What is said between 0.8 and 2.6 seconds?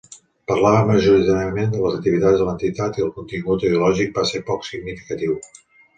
majoritàriament de les activitats de